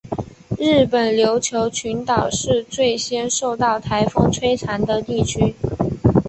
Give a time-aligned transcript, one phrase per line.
[0.57, 5.53] 日本琉球群岛是最先受到台风摧残的地区。